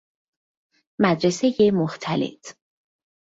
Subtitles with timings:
[0.99, 2.55] مدرسهُ مختلط